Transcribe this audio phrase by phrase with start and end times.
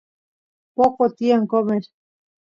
[0.77, 1.83] poqo tiyan qomer